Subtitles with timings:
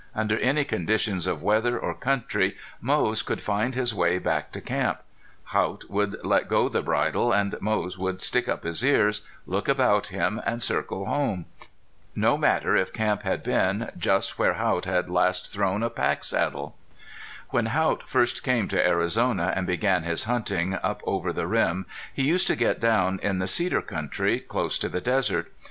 [0.15, 5.01] Under any conditions of weather or country Moze could find his way back to camp.
[5.43, 10.07] Haught would let go the bridle, and Moze would stick up his ears, look about
[10.07, 11.45] him, and circle home.
[12.15, 16.73] No matter if camp had been just where Haught had last thrown a packsaddle!
[17.51, 22.23] When Haught first came to Arizona and began his hunting up over the rim he
[22.23, 25.53] used to get down in the cedar country, close to the desert.